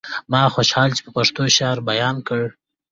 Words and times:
ما 0.31 0.41
خوشحال 0.55 0.89
چې 0.95 1.01
په 1.05 1.11
پښتو 1.17 1.41
شعر 1.57 1.77
بيان 1.89 2.15
کړ. 2.27 2.41